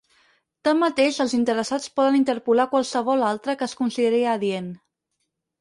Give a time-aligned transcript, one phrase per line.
[0.67, 4.77] Tanmateix els interessats poden interpolar qualsevol altre que es consideri adient.